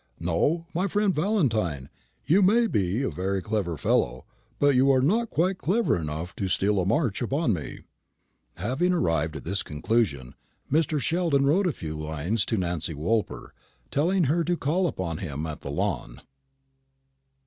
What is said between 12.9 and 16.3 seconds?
Woolper, telling her to call upon him at the Lawn.